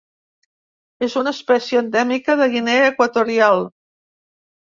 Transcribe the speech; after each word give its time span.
És 1.07 1.17
una 1.21 1.33
espècie 1.37 1.81
endèmica 1.83 2.37
de 2.41 2.49
Guinea 2.55 2.89
Equatorial. 2.93 3.63